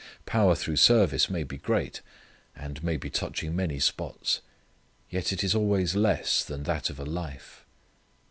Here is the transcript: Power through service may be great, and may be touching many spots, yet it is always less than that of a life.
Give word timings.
Power 0.25 0.55
through 0.55 0.77
service 0.77 1.29
may 1.29 1.43
be 1.43 1.57
great, 1.59 2.01
and 2.55 2.83
may 2.83 2.97
be 2.97 3.11
touching 3.11 3.55
many 3.55 3.77
spots, 3.79 4.41
yet 5.11 5.31
it 5.31 5.43
is 5.43 5.53
always 5.53 5.95
less 5.95 6.43
than 6.43 6.63
that 6.63 6.89
of 6.89 6.99
a 6.99 7.05
life. 7.05 7.63